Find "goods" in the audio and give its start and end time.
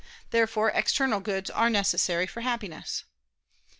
1.19-1.51